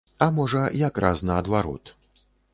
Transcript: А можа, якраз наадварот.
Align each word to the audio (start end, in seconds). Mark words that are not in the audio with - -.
А 0.25 0.27
можа, 0.37 0.63
якраз 0.87 1.23
наадварот. 1.31 1.95